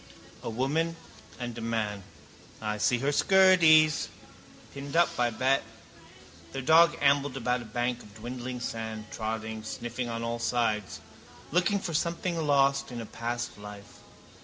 A 0.41 0.49
woman 0.49 0.95
and 1.39 1.55
a 1.59 1.61
man. 1.61 2.01
I 2.59 2.79
see 2.79 2.97
her 2.97 3.11
skirties. 3.11 4.07
Pinned 4.73 4.95
up, 4.95 5.09
I 5.19 5.29
bet. 5.29 5.61
Their 6.53 6.63
dog 6.63 6.97
ambled 7.01 7.37
about 7.37 7.61
a 7.61 7.65
bank 7.65 8.01
of 8.01 8.15
dwindling 8.15 8.61
sand, 8.61 9.05
trotting, 9.11 9.61
sniffing 9.63 10.09
on 10.09 10.23
all 10.23 10.39
sides. 10.39 11.01
Looking 11.51 11.77
for 11.79 11.93
something 11.93 12.35
lost 12.47 12.91
in 12.91 12.99
a 12.99 13.05
past 13.05 13.59
life. 13.59 13.99